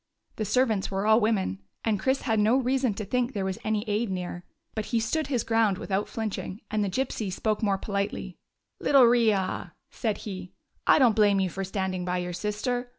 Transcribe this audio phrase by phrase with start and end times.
[0.37, 3.59] The ser vants were all women, and Chris had no reason to think there was
[3.63, 4.43] any aid near;
[4.73, 8.39] but he stood his ground without flinching, and the Gypsy spoke more politely."
[8.79, 10.53] Little riah" said he,
[10.87, 12.89] "I don't blame you for standing by your sister.